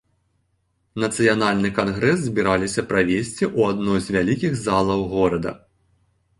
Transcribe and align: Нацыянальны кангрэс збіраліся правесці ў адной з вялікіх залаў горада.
Нацыянальны 1.03 1.69
кангрэс 1.79 2.17
збіраліся 2.23 2.85
правесці 2.93 3.45
ў 3.57 3.77
адной 3.77 3.99
з 4.09 4.19
вялікіх 4.19 4.53
залаў 4.67 5.09
горада. 5.17 5.51